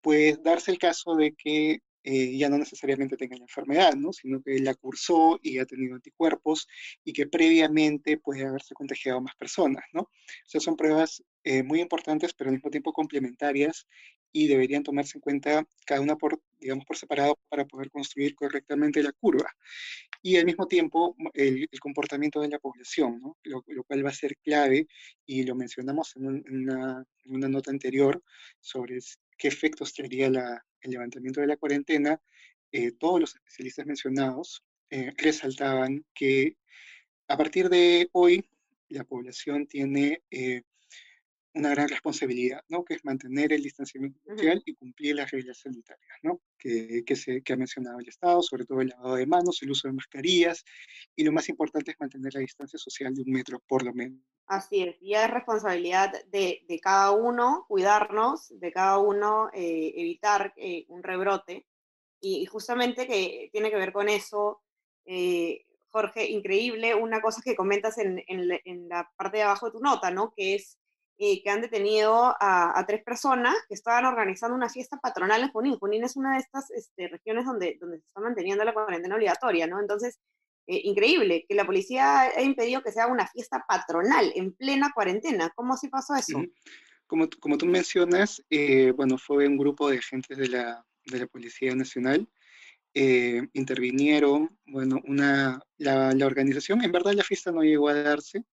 puede 0.00 0.36
darse 0.42 0.70
el 0.70 0.78
caso 0.78 1.16
de 1.16 1.32
que 1.32 1.80
eh, 2.08 2.38
ya 2.38 2.48
no 2.48 2.56
necesariamente 2.56 3.16
tenga 3.16 3.36
la 3.36 3.42
enfermedad, 3.42 3.94
¿no? 3.96 4.12
sino 4.12 4.40
que 4.40 4.60
la 4.60 4.74
cursó 4.74 5.40
y 5.42 5.58
ha 5.58 5.66
tenido 5.66 5.96
anticuerpos 5.96 6.68
y 7.02 7.12
que 7.12 7.26
previamente 7.26 8.16
puede 8.16 8.46
haberse 8.46 8.74
contagiado 8.74 9.18
a 9.18 9.22
más 9.22 9.34
personas. 9.34 9.82
¿no? 9.92 10.02
O 10.02 10.10
sea, 10.44 10.60
son 10.60 10.76
pruebas 10.76 11.24
eh, 11.42 11.64
muy 11.64 11.80
importantes, 11.80 12.32
pero 12.32 12.50
al 12.50 12.54
mismo 12.54 12.70
tiempo 12.70 12.92
complementarias 12.92 13.88
y 14.30 14.46
deberían 14.46 14.84
tomarse 14.84 15.18
en 15.18 15.22
cuenta 15.22 15.66
cada 15.84 16.00
una 16.00 16.14
por, 16.14 16.40
digamos, 16.60 16.84
por 16.84 16.96
separado 16.96 17.40
para 17.48 17.64
poder 17.64 17.90
construir 17.90 18.36
correctamente 18.36 19.02
la 19.02 19.10
curva. 19.10 19.50
Y 20.22 20.36
al 20.36 20.44
mismo 20.44 20.68
tiempo 20.68 21.16
el, 21.34 21.68
comportamiento 21.80 22.40
de 22.40 22.50
la 22.50 22.60
población, 22.60 23.20
¿no? 23.20 23.36
lo, 23.42 23.64
cual 23.82 24.06
va 24.06 24.10
a 24.10 24.12
ser 24.12 24.36
clave 24.44 24.86
y 25.24 25.42
lo 25.42 25.56
mencionamos 25.56 26.14
en, 26.14 26.26
una, 26.26 27.04
en 27.24 27.34
una 27.34 27.48
nota 27.48 27.72
anterior 27.72 28.22
sobre 28.60 29.00
qué 29.36 29.48
efectos 29.48 29.92
traería 29.92 30.30
la, 30.30 30.65
el 30.80 30.90
levantamiento 30.90 31.40
de 31.40 31.46
la 31.46 31.56
cuarentena, 31.56 32.20
eh, 32.72 32.92
todos 32.92 33.20
los 33.20 33.34
especialistas 33.34 33.86
mencionados 33.86 34.64
eh, 34.90 35.12
resaltaban 35.16 36.04
que 36.14 36.56
a 37.28 37.36
partir 37.36 37.68
de 37.68 38.08
hoy 38.12 38.48
la 38.88 39.04
población 39.04 39.66
tiene 39.66 40.22
eh, 40.30 40.62
una 41.56 41.70
gran 41.70 41.88
responsabilidad, 41.88 42.60
¿no? 42.68 42.84
que 42.84 42.94
es 42.94 43.04
mantener 43.04 43.52
el 43.52 43.62
distanciamiento 43.62 44.20
social 44.28 44.62
y 44.66 44.74
cumplir 44.74 45.16
las 45.16 45.30
reglas 45.30 45.58
sanitarias 45.58 46.18
¿no? 46.22 46.40
que, 46.58 47.02
que, 47.06 47.16
se, 47.16 47.42
que 47.42 47.54
ha 47.54 47.56
mencionado 47.56 47.98
el 47.98 48.08
Estado, 48.08 48.42
sobre 48.42 48.66
todo 48.66 48.82
el 48.82 48.88
lavado 48.88 49.16
de 49.16 49.26
manos, 49.26 49.62
el 49.62 49.70
uso 49.70 49.88
de 49.88 49.94
mascarillas, 49.94 50.64
y 51.16 51.24
lo 51.24 51.32
más 51.32 51.48
importante 51.48 51.92
es 51.92 51.96
mantener 51.98 52.34
la 52.34 52.40
distancia 52.40 52.78
social 52.78 53.14
de 53.14 53.22
un 53.22 53.30
metro 53.30 53.58
por 53.66 53.82
lo 53.82 53.94
menos. 53.94 54.20
Así 54.46 54.82
es, 54.82 54.96
y 55.00 55.14
es 55.14 55.30
responsabilidad 55.30 56.12
de, 56.26 56.64
de 56.68 56.78
cada 56.78 57.10
uno 57.12 57.64
cuidarnos, 57.68 58.48
de 58.50 58.72
cada 58.72 58.98
uno 58.98 59.48
eh, 59.54 59.94
evitar 59.96 60.52
eh, 60.56 60.84
un 60.88 61.02
rebrote, 61.02 61.66
y, 62.20 62.46
justamente 62.46 63.06
que 63.06 63.50
tiene 63.52 63.70
que 63.70 63.76
ver 63.76 63.92
con 63.92 64.08
eso. 64.08 64.62
Eh, 65.04 65.64
Jorge, 65.90 66.26
increíble, 66.30 66.94
una 66.94 67.20
cosa 67.20 67.40
que 67.42 67.54
comentas 67.54 67.98
en, 67.98 68.22
en, 68.26 68.60
en, 68.64 68.88
la 68.88 69.10
parte 69.16 69.38
de 69.38 69.44
abajo 69.44 69.66
de 69.66 69.72
tu 69.72 69.80
nota, 69.80 70.10
¿no? 70.10 70.32
Que 70.34 70.54
es 70.54 70.78
eh, 71.18 71.42
que 71.42 71.48
han 71.48 71.62
detenido 71.62 72.36
a, 72.38 72.84
tres 72.86 73.02
personas 73.02 73.54
que 73.68 73.74
estaban 73.74 74.04
organizando 74.04 74.54
una 74.54 74.68
fiesta 74.68 74.98
patronal 74.98 75.42
en 75.42 75.48
Junín. 75.48 75.78
Junín 75.78 76.04
es 76.04 76.14
una 76.14 76.34
de 76.34 76.40
estas 76.40 76.70
este, 76.72 77.08
regiones 77.08 77.46
donde, 77.46 77.78
donde 77.80 78.00
se 78.00 78.06
está 78.06 78.20
manteniendo 78.20 78.64
la 78.64 78.74
cuarentena 78.74 79.14
obligatoria, 79.14 79.66
¿no? 79.66 79.80
Entonces, 79.80 80.18
eh, 80.66 80.82
increíble 80.84 81.46
que 81.48 81.54
la 81.54 81.64
policía 81.64 82.20
ha 82.20 82.42
impedido 82.42 82.82
que 82.82 82.92
se 82.92 83.00
haga 83.00 83.10
una 83.10 83.26
fiesta 83.28 83.64
patronal 83.66 84.30
en 84.34 84.52
plena 84.52 84.92
cuarentena. 84.94 85.50
¿Cómo 85.54 85.72
así 85.72 85.88
pasó 85.88 86.14
eso? 86.16 86.42
Como, 87.06 87.30
como 87.40 87.56
tú 87.56 87.64
mencionas, 87.64 88.44
eh, 88.50 88.90
bueno, 88.90 89.16
fue 89.16 89.48
un 89.48 89.56
grupo 89.56 89.88
de 89.88 89.96
agentes 89.96 90.36
de 90.36 90.48
la, 90.48 90.84
de 91.06 91.18
la 91.18 91.26
Policía 91.26 91.74
Nacional. 91.74 92.28
intervinieron, 92.92 94.54
bueno, 94.66 95.00
una, 95.06 95.62
la, 95.78 96.12
la, 96.12 96.26
organización, 96.26 96.84
en 96.84 96.92
verdad 96.92 97.14
la 97.14 97.24
fiesta 97.24 97.52
no 97.52 97.62
llegó 97.62 97.88
a 97.88 97.94
darse, 97.94 98.44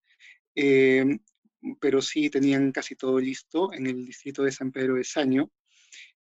pero 1.80 2.02
sí 2.02 2.30
tenían 2.30 2.72
casi 2.72 2.94
todo 2.96 3.18
listo 3.18 3.72
en 3.72 3.86
el 3.86 4.04
distrito 4.04 4.42
de 4.42 4.52
San 4.52 4.72
Pedro 4.72 4.94
de 4.94 5.04
Saño, 5.04 5.50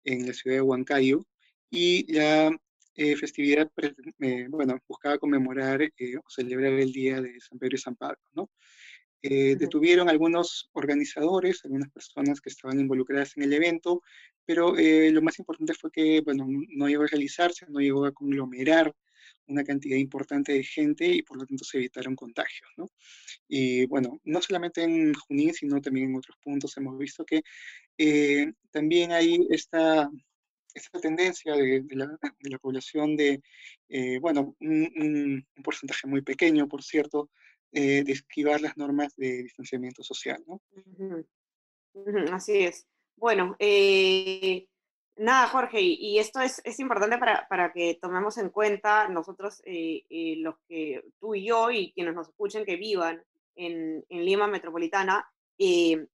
en 0.04 0.26
la 0.26 0.32
ciudad 0.32 0.56
de 0.56 0.62
Huancayo, 0.62 1.24
y 1.70 2.12
la 2.12 2.50
eh, 2.94 3.16
festividad, 3.16 3.70
eh, 4.20 4.46
bueno, 4.48 4.78
buscaba 4.86 5.18
conmemorar 5.18 5.80
eh, 5.82 6.16
o 6.16 6.22
celebrar 6.28 6.72
el 6.74 6.92
día 6.92 7.22
de 7.22 7.40
San 7.40 7.58
Pedro 7.58 7.76
y 7.76 7.78
San 7.78 7.96
Pablo, 7.96 8.18
¿no? 8.34 8.50
Detuvieron 9.22 10.08
algunos 10.08 10.68
organizadores, 10.72 11.64
algunas 11.64 11.90
personas 11.90 12.40
que 12.40 12.48
estaban 12.50 12.80
involucradas 12.80 13.36
en 13.36 13.44
el 13.44 13.52
evento, 13.52 14.02
pero 14.44 14.74
lo 14.74 15.22
más 15.22 15.38
importante 15.38 15.74
fue 15.74 15.92
que, 15.92 16.22
bueno, 16.22 16.44
no 16.48 16.88
llegó 16.88 17.04
a 17.04 17.06
realizarse, 17.06 17.64
no 17.68 17.78
llegó 17.78 18.04
a 18.04 18.10
conglomerar 18.10 18.92
una 19.46 19.64
cantidad 19.64 19.96
importante 19.96 20.52
de 20.52 20.64
gente 20.64 21.06
y 21.06 21.22
por 21.22 21.38
lo 21.38 21.46
tanto 21.46 21.64
se 21.64 21.78
evitaron 21.78 22.16
contagios. 22.16 22.70
¿no? 22.76 22.88
Y 23.48 23.86
bueno, 23.86 24.20
no 24.24 24.40
solamente 24.42 24.82
en 24.82 25.14
Junín, 25.14 25.54
sino 25.54 25.80
también 25.80 26.10
en 26.10 26.16
otros 26.16 26.36
puntos 26.42 26.76
hemos 26.76 26.98
visto 26.98 27.24
que 27.24 27.42
eh, 27.98 28.52
también 28.70 29.12
hay 29.12 29.46
esta, 29.50 30.10
esta 30.74 31.00
tendencia 31.00 31.54
de, 31.54 31.84
la, 31.90 32.58
población 32.58 33.16
de, 33.16 33.42
eh, 33.88 34.18
bueno, 34.18 34.56
un, 34.60 35.46
porcentaje 35.62 36.06
muy 36.06 36.22
pequeño, 36.22 36.68
por 36.68 36.82
cierto, 36.82 37.30
eh, 37.72 38.04
de 38.04 38.12
esquivar 38.12 38.60
las 38.60 38.76
normas 38.76 39.14
de 39.16 39.42
distanciamiento 39.42 40.02
social. 40.02 40.42
¿no? 40.46 40.60
Así 42.32 42.58
es. 42.58 42.86
Bueno, 43.16 43.56
Nada, 45.16 45.46
Jorge, 45.48 45.80
y, 45.80 46.18
esto 46.18 46.40
es, 46.40 46.62
es 46.64 46.80
importante 46.80 47.18
para, 47.18 47.46
para, 47.48 47.72
que 47.72 47.98
tomemos 48.00 48.38
en 48.38 48.48
cuenta 48.48 49.08
nosotros, 49.08 49.60
eh, 49.66 50.04
eh, 50.08 50.36
los 50.38 50.54
que 50.66 51.04
tú 51.20 51.34
y 51.34 51.46
yo 51.46 51.70
y 51.70 51.92
quienes 51.92 52.14
nos 52.14 52.28
escuchen 52.28 52.64
que 52.64 52.76
vivan 52.76 53.22
en, 53.54 54.04
en 54.08 54.24
Lima 54.24 54.46
Metropolitana, 54.46 55.28
eh, 55.58 56.06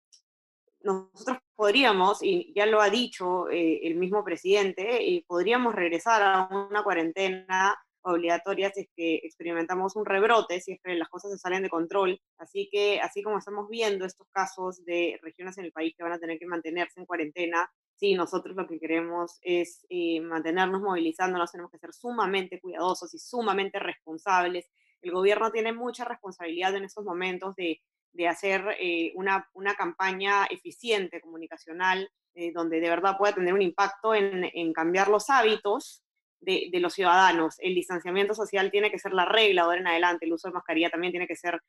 nosotros 0.81 1.39
podríamos, 1.55 2.23
y 2.23 2.53
ya 2.55 2.67
lo 2.67 2.81
ha 2.81 2.91
dicho 2.91 3.49
el 3.49 3.97
mismo 3.97 4.25
presidente, 4.25 5.25
podríamos 5.27 5.75
regresar 5.75 6.23
a 6.23 6.49
una 6.49 6.83
cuarentena 6.83 7.77
obligatoria 8.03 8.71
si 8.71 8.83
es 8.83 8.89
que 8.97 9.15
experimentamos 9.17 9.97
un 9.97 10.07
rebrote, 10.07 10.61
si 10.61 10.73
es 10.73 10.81
que 10.83 10.95
las 10.95 11.09
cosas 11.09 11.33
se 11.33 11.39
salen 11.39 11.63
de 11.63 11.71
control. 11.71 12.21
Así 12.39 12.69
que, 12.71 13.01
así 13.01 13.23
como 13.23 13.39
estamos 13.39 13.69
viendo 13.69 14.05
estos 14.05 14.29
casos 14.31 14.85
de 14.85 15.19
regiones 15.23 15.59
en 15.59 15.67
el 15.67 15.73
país 15.73 15.95
que 15.97 16.05
van 16.05 16.13
a 16.13 16.19
tener 16.19 16.39
que 16.39 16.47
mantenerse 16.47 17.01
en 17.01 17.07
cuarentena, 17.07 17.71
sí, 17.99 18.15
nosotros 18.15 18.57
lo 18.57 18.67
que 18.67 18.79
queremos 18.79 19.39
es 19.43 19.85
eh, 19.91 20.21
mantenernos 20.21 20.81
movilizándonos, 20.81 21.51
tenemos 21.51 21.71
que 21.73 21.79
ser 21.79 21.93
sumamente 21.93 22.61
cuidadosos 22.61 23.13
y 23.15 23.19
sumamente 23.19 23.79
responsables. 23.79 24.71
El 25.03 25.13
gobierno 25.13 25.51
tiene 25.51 25.73
mucha 25.73 26.05
responsabilidad 26.05 26.75
en 26.77 26.85
estos 26.85 27.05
momentos 27.05 27.55
de, 27.57 27.81
de 28.13 28.29
hacer 28.29 28.65
eh, 28.81 29.13
una, 29.17 29.49
una, 29.55 29.75
campaña 29.75 30.47
eficiente 30.47 31.21
comunicacional 31.21 32.09
eh, 32.35 32.53
donde 32.53 32.81
de 32.81 32.89
verdad 32.89 33.17
pueda 33.19 33.35
tener 33.35 33.53
un 33.53 33.63
impacto 33.63 34.15
en, 34.15 34.45
en 34.45 34.73
cambiar 34.73 35.09
los 35.09 35.29
hábitos 35.29 36.05
de, 36.41 36.69
de, 36.71 36.81
los 36.81 36.95
ciudadanos. 36.95 37.57
El 37.59 37.75
distanciamiento 37.75 38.33
social 38.33 38.71
tiene 38.71 38.93
que 38.93 38.99
ser 39.01 39.13
la 39.13 39.25
regla 39.25 39.63
de 39.63 39.67
ahora 39.67 39.81
en 39.81 39.89
adelante, 39.89 40.27
el 40.27 40.33
uso 40.33 40.49
de 40.49 40.55
mascarilla 40.55 40.91
también 40.91 41.13
tiene 41.13 41.27
que 41.27 41.35
ser 41.35 41.61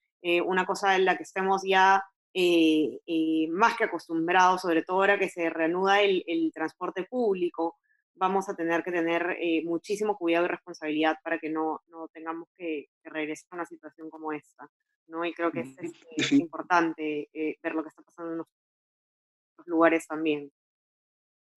una 0.46 0.66
cosa 0.66 0.96
en 0.96 1.06
la 1.06 1.16
que 1.16 1.24
estemos 1.24 1.62
ya 1.66 2.04
eh, 2.34 3.00
eh, 3.06 3.48
más 3.50 3.76
que 3.78 3.86
acostumbrados, 3.86 4.62
sobre 4.62 4.84
todo 4.84 4.98
ahora 4.98 5.20
que 5.20 5.30
se 5.30 5.50
reanuda 5.50 6.02
el, 6.02 6.24
el 6.28 6.52
transporte 6.54 7.04
público, 7.04 7.78
vamos 8.16 8.50
a 8.50 8.56
tener 8.56 8.84
que 8.84 8.92
tener 8.92 9.38
eh, 9.40 9.64
muchísimo 9.64 10.18
cuidado 10.18 10.46
y 10.46 10.50
responsabilidad 10.50 11.18
para 11.24 11.40
que 11.40 11.50
no, 11.50 11.82
no 11.88 12.08
tengamos 12.10 12.50
que, 12.58 12.90
regresar 13.04 13.48
a 13.52 13.56
una 13.56 13.66
situación 13.66 14.10
como 14.10 14.32
esta. 14.32 14.70
¿no? 15.08 15.26
Y 15.26 15.34
creo 15.34 15.52
que 15.52 15.62
es, 15.62 15.76
es 16.16 16.32
importante 16.34 17.30
ver 17.34 17.74
lo 17.74 17.82
que 17.82 17.90
está 17.90 18.04
pasando 18.04 18.34
en 18.34 18.40
otros 18.42 19.68
lugares 19.68 20.06
también. 20.06 20.52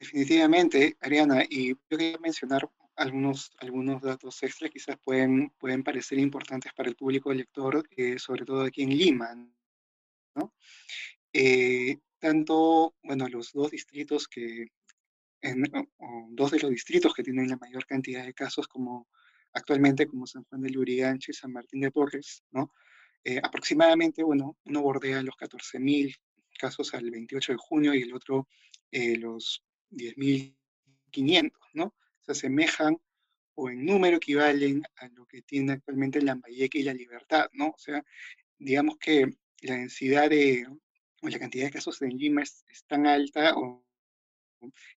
Definitivamente, 0.00 0.96
Ariana, 1.00 1.44
y 1.48 1.68
yo 1.68 1.74
quería 1.88 2.18
mencionar 2.18 2.68
algunos, 2.96 3.50
algunos 3.58 4.02
datos 4.02 4.42
extra 4.42 4.68
quizás 4.68 4.96
pueden, 4.98 5.50
pueden 5.58 5.82
parecer 5.82 6.18
importantes 6.18 6.72
para 6.74 6.88
el 6.88 6.96
público 6.96 7.32
lector, 7.32 7.86
eh, 7.96 8.18
sobre 8.18 8.44
todo 8.44 8.62
aquí 8.62 8.82
en 8.82 8.96
Lima. 8.96 9.34
¿No? 10.34 10.52
tanto, 12.18 12.94
bueno, 13.02 13.26
los 13.28 13.52
dos 13.52 13.70
distritos 13.70 14.28
que, 14.28 14.66
en, 15.40 15.64
dos 16.30 16.52
de 16.52 16.60
los 16.60 16.70
distritos 16.70 17.12
que 17.14 17.22
tienen 17.22 17.48
la 17.48 17.56
mayor 17.56 17.84
cantidad 17.86 18.24
de 18.24 18.32
casos 18.32 18.68
como 18.68 19.08
actualmente 19.52 20.06
como 20.06 20.26
San 20.26 20.44
Juan 20.44 20.62
de 20.62 20.70
Lurigancho 20.70 21.30
y 21.30 21.34
San 21.34 21.52
Martín 21.52 21.80
de 21.80 21.90
Porres, 21.90 22.44
¿no? 22.52 22.72
Eh, 23.24 23.40
aproximadamente, 23.42 24.22
bueno, 24.22 24.56
uno 24.64 24.82
bordea 24.82 25.22
los 25.22 25.36
14.000 25.36 26.16
casos 26.58 26.94
al 26.94 27.10
28 27.10 27.52
de 27.52 27.58
junio 27.58 27.94
y 27.94 28.02
el 28.02 28.14
otro 28.14 28.48
eh, 28.90 29.16
los 29.16 29.64
10.500, 29.90 31.52
¿no? 31.74 31.94
Se 32.20 32.32
asemejan 32.32 32.98
o 33.54 33.68
en 33.68 33.84
número 33.84 34.16
equivalen 34.16 34.82
a 34.96 35.08
lo 35.08 35.26
que 35.26 35.42
tiene 35.42 35.72
actualmente 35.72 36.22
Lambayeque 36.22 36.78
y 36.78 36.84
La 36.84 36.94
Libertad, 36.94 37.48
¿no? 37.52 37.68
O 37.68 37.78
sea, 37.78 38.02
digamos 38.58 38.96
que 38.98 39.36
la 39.62 39.76
densidad 39.76 40.30
de, 40.30 40.66
o 41.22 41.28
la 41.28 41.38
cantidad 41.38 41.66
de 41.66 41.72
casos 41.72 42.00
en 42.02 42.16
Lima 42.16 42.42
es, 42.42 42.64
es 42.68 42.84
tan 42.84 43.06
alta 43.06 43.54
o 43.56 43.84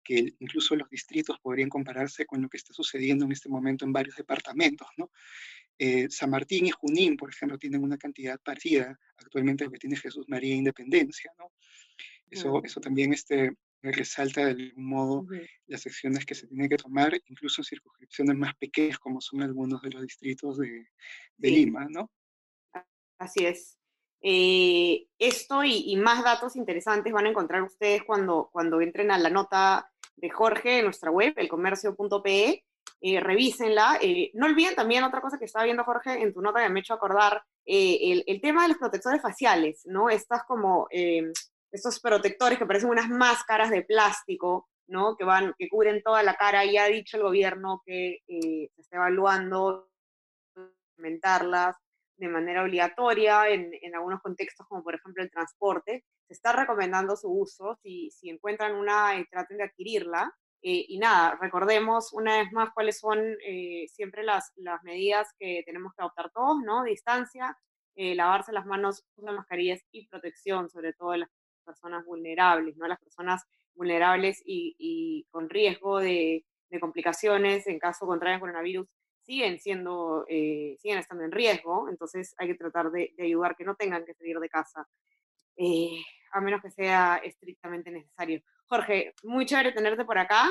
que 0.04 0.36
incluso 0.40 0.76
los 0.76 0.90
distritos 0.90 1.40
podrían 1.40 1.70
compararse 1.70 2.26
con 2.26 2.42
lo 2.42 2.50
que 2.50 2.58
está 2.58 2.74
sucediendo 2.74 3.26
en 3.26 3.32
este 3.32 3.50
momento 3.50 3.86
en 3.86 3.94
varios 3.94 4.16
departamentos, 4.16 4.88
¿no? 4.98 5.12
Eh, 5.78 6.08
San 6.10 6.30
Martín 6.30 6.68
y 6.68 6.72
Junín, 6.72 7.18
por 7.18 7.30
ejemplo, 7.30 7.58
tienen 7.58 7.84
una 7.84 7.98
cantidad 7.98 8.40
parecida 8.40 8.98
actualmente 9.18 9.66
lo 9.66 9.72
que 9.72 9.80
tiene 9.80 9.98
Jesús 9.98 10.26
María 10.30 10.56
Independencia, 10.56 11.32
¿no? 11.38 11.52
Eso, 12.30 12.64
eso 12.64 12.80
también 12.80 13.14
este, 13.14 13.56
resalta 13.82 14.46
de 14.46 14.52
algún 14.52 14.86
modo 14.86 15.28
las 15.68 15.86
acciones 15.86 16.26
que 16.26 16.36
se 16.36 16.48
tienen 16.48 16.70
que 16.70 16.78
tomar, 16.78 17.20
incluso 17.28 17.62
en 17.62 17.66
circunscripciones 17.66 18.36
más 18.36 18.56
pequeñas 18.56 19.00
como 19.00 19.22
son 19.22 19.42
algunos 19.42 19.82
de 19.82 19.92
los 19.92 20.02
distritos 20.02 20.58
de, 20.58 20.88
de 21.38 21.50
Lima, 21.50 21.88
¿no? 21.90 22.12
Así 23.18 23.46
es. 23.46 23.78
Eh, 24.28 25.06
esto 25.20 25.64
y, 25.64 25.96
más 25.98 26.24
datos 26.24 26.56
interesantes 26.56 27.14
van 27.14 27.28
a 27.28 27.30
encontrar 27.30 27.62
ustedes 27.62 28.02
cuando, 28.04 28.50
cuando 28.52 28.82
entren 28.82 29.12
a 29.12 29.20
la 29.20 29.30
nota 29.30 29.88
de 30.16 30.32
Jorge 30.32 30.80
en 30.80 30.86
nuestra 30.86 31.12
web, 31.12 31.36
elcomercio.pe. 31.38 32.66
Eh, 33.02 33.20
revísenla. 33.20 34.00
Eh, 34.02 34.32
no 34.34 34.48
olviden 34.48 34.74
también 34.74 35.04
otra 35.04 35.22
cosa 35.22 35.38
que 35.38 35.46
estaba 35.46 35.66
viendo 35.66 35.84
Jorge 35.84 36.24
en 36.24 36.34
tu 36.34 36.42
nota 36.42 36.64
que 36.64 36.70
me 36.70 36.80
ha 36.80 36.82
hecho 36.82 36.96
acordar, 36.96 37.44
el, 37.66 38.24
el, 38.26 38.42
tema 38.42 38.64
de 38.64 38.70
los 38.70 38.80
protectores 38.80 39.22
faciales, 39.22 39.84
¿no? 39.86 40.10
Estas 40.10 40.44
como, 40.46 40.88
estos 41.72 42.00
protectores 42.00 42.58
que 42.58 42.66
parecen 42.66 42.90
unas 42.90 43.10
máscaras 43.10 43.70
de 43.70 43.84
plástico, 43.84 44.70
¿no? 44.88 45.16
Que 45.16 45.24
van, 45.24 45.54
que 45.56 45.70
cubren 45.70 46.02
toda 46.02 46.24
la 46.24 46.34
cara. 46.34 46.66
Y 46.66 46.78
ha 46.78 46.86
dicho 46.88 47.18
el 47.18 47.24
gobierno 47.24 47.84
que 47.86 48.24
se 48.28 48.82
está 48.82 48.96
evaluando 48.96 49.88
implementarlas 50.98 51.76
de 52.18 52.28
manera 52.28 52.64
obligatoria 52.64 53.50
en, 53.50 53.72
en, 53.82 53.96
algunos 53.96 54.22
contextos, 54.22 54.66
como 54.68 54.84
por 54.84 54.96
ejemplo 54.96 55.24
el 55.24 55.32
transporte. 55.32 56.06
Se 56.28 56.34
está 56.34 56.54
recomendando 56.54 57.16
su 57.16 57.30
uso. 57.30 57.78
Si, 57.84 58.10
si 58.12 58.30
encuentran 58.30 58.76
una, 58.76 59.18
eh, 59.18 59.28
traten 59.30 59.58
de 59.58 59.64
adquirirla. 59.66 60.34
Eh, 60.62 60.86
y 60.88 60.98
nada, 60.98 61.38
recordemos 61.40 62.12
una 62.14 62.40
vez 62.40 62.52
más 62.52 62.70
cuáles 62.74 63.00
son 63.00 63.20
eh, 63.46 63.86
siempre 63.90 64.24
las, 64.24 64.52
las 64.56 64.82
medidas 64.84 65.28
que 65.38 65.62
tenemos 65.66 65.94
que 65.94 66.02
adoptar 66.02 66.32
todos, 66.32 66.58
¿no? 66.64 66.84
Distancia, 66.84 67.58
lavarse 67.98 68.52
las 68.52 68.66
manos, 68.66 69.06
usar 69.16 69.34
mascarillas 69.36 69.82
y 69.92 70.08
protección, 70.08 70.70
sobre 70.70 70.92
todo 70.94 71.12
de 71.12 71.20
las 71.20 71.30
personas 71.64 72.04
vulnerables, 72.06 72.76
¿no? 72.76 72.88
Las 72.88 73.00
personas 73.00 73.44
vulnerables 73.74 74.42
y, 74.46 74.76
y 74.78 75.26
con 75.30 75.50
riesgo 75.50 76.00
de, 76.00 76.44
de 76.70 76.80
complicaciones 76.80 77.68
en 77.68 77.80
caso 77.80 78.06
contrario 78.06 78.36
al 78.36 78.42
coronavirus 78.42 78.88
siguen 79.26 79.60
siendo, 79.60 80.26
eh, 80.28 80.76
siguen 80.80 81.00
estando 81.00 81.24
en 81.24 81.32
riesgo, 81.32 81.90
entonces 81.90 82.34
hay 82.38 82.48
que 82.48 82.56
tratar 82.56 82.92
de, 82.92 83.14
ayudar 83.20 83.56
que 83.56 83.66
no 83.66 83.76
tengan 83.76 84.06
que 84.06 84.14
salir 84.14 84.40
de 84.40 84.50
casa, 84.50 84.88
eh, 85.58 86.02
a 86.32 86.42
menos 86.42 86.62
que 86.62 86.72
sea 86.72 87.22
estrictamente 87.24 87.92
necesario. 87.92 88.42
Jorge, 88.68 89.14
muy 89.24 89.46
chévere 89.46 89.72
tenerte 89.72 90.06
por 90.06 90.18
acá 90.18 90.50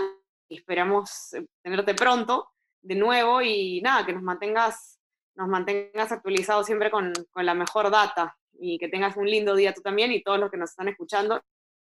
esperamos 0.48 1.32
eh, 1.34 1.46
tenerte 1.62 1.94
pronto 1.94 2.50
de 2.82 2.94
nuevo 2.94 3.40
y 3.40 3.80
nada, 3.80 4.04
que 4.04 4.12
nos 4.12 4.22
mantengas, 4.22 5.00
nos 5.34 5.48
mantengas 5.48 6.12
actualizados 6.12 6.66
siempre 6.66 6.90
con, 6.90 7.12
con 7.30 7.46
la 7.46 7.54
mejor 7.54 7.90
data 7.90 8.36
y 8.52 8.78
que 8.78 8.88
tengas 8.88 9.16
un 9.16 9.26
lindo 9.26 9.54
día 9.54 9.72
tú 9.72 9.80
también 9.80 10.12
y 10.12 10.22
todos 10.22 10.38
los 10.38 10.50
que 10.50 10.58
nos 10.58 10.70
están 10.70 10.88
escuchando. 10.88 11.42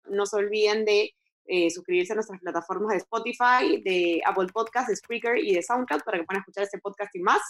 No 0.06 0.26
se 0.26 0.38
olviden 0.38 0.86
de 0.86 1.14
eh, 1.48 1.70
suscribirse 1.70 2.14
a 2.14 2.16
nuestras 2.16 2.40
plataformas 2.40 2.94
de 2.94 2.98
Spotify, 2.98 3.82
de 3.84 4.22
Apple 4.26 4.48
Podcasts, 4.54 4.90
de 4.90 4.96
Spreaker 4.96 5.38
y 5.38 5.54
de 5.54 5.62
SoundCloud 5.62 6.02
para 6.02 6.20
que 6.20 6.24
puedan 6.24 6.42
escuchar 6.42 6.64
este 6.64 6.80
podcast 6.80 7.16
y 7.16 7.20
más. 7.20 7.42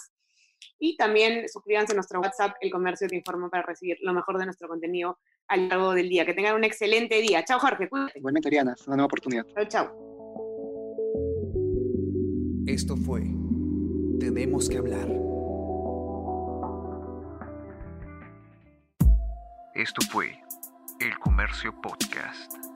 Y 0.78 0.96
también 0.96 1.48
suscríbanse 1.48 1.92
a 1.92 1.96
nuestro 1.96 2.20
WhatsApp, 2.20 2.56
El 2.60 2.70
Comercio 2.70 3.08
Te 3.08 3.16
Informa, 3.16 3.48
para 3.48 3.62
recibir 3.62 3.96
lo 4.02 4.12
mejor 4.12 4.38
de 4.38 4.46
nuestro 4.46 4.68
contenido 4.68 5.18
a 5.48 5.56
lo 5.56 5.68
largo 5.68 5.94
del 5.94 6.08
día. 6.08 6.26
Que 6.26 6.34
tengan 6.34 6.54
un 6.54 6.64
excelente 6.64 7.20
día. 7.20 7.44
Chao, 7.44 7.58
Jorge. 7.58 7.88
Cuídate. 7.88 8.18
Igualmente, 8.18 8.48
Ariana. 8.48 8.74
Es 8.78 8.86
una 8.86 8.96
nueva 8.96 9.06
oportunidad. 9.06 9.46
Chao, 9.54 9.64
chao. 9.66 10.06
Esto 12.66 12.96
fue 12.96 13.22
Tenemos 14.18 14.68
que 14.68 14.78
hablar. 14.78 15.08
Esto 19.74 20.00
fue 20.10 20.38
El 21.00 21.18
Comercio 21.18 21.78
Podcast. 21.82 22.75